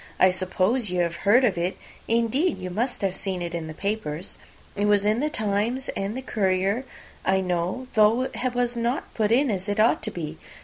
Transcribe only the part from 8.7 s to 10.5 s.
not put in as it ought to be.